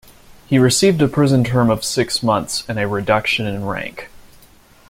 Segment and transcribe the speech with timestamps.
[0.47, 4.09] He received a prison term of six months and a reduction in rank.